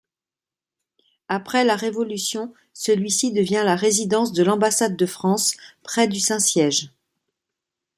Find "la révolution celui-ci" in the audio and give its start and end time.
1.63-3.33